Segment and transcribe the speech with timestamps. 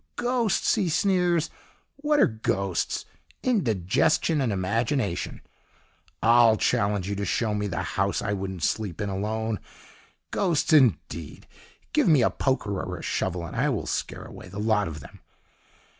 [0.15, 1.51] "Ghosts," he sneers,
[1.97, 3.05] "what are ghosts?
[3.43, 5.41] Indigestion and imagination!
[6.23, 9.59] I'll challenge you to show me the house I wouldn't sleep in alone!
[10.31, 11.45] Ghosts indeed!
[11.93, 15.01] Give me a poker or a shovel and I will scare away the lot of
[15.01, 15.19] them."